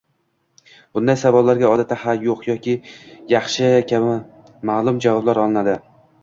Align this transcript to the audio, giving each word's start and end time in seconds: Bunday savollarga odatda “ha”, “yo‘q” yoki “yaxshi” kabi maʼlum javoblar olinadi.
Bunday 0.97 1.17
savollarga 1.23 1.67
odatda 1.73 1.97
“ha”, 2.03 2.15
“yo‘q” 2.27 2.47
yoki 2.47 2.73
“yaxshi” 3.35 3.69
kabi 3.93 4.17
maʼlum 4.71 4.99
javoblar 5.07 5.43
olinadi. 5.45 5.79